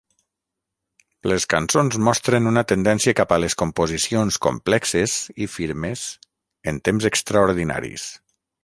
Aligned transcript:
Les 1.31 1.43
cançons 1.53 1.97
mostren 2.07 2.51
una 2.53 2.63
tendència 2.71 3.15
cap 3.21 3.35
a 3.35 3.39
les 3.45 3.57
composicions 3.63 4.41
complexes 4.49 5.17
i 5.47 5.51
firmes 5.61 6.11
en 6.73 6.83
temps 6.91 7.09
extraordinaris. 7.13 8.13